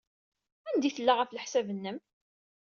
[0.69, 1.97] Anda ay tella, ɣef leḥsab-nnem?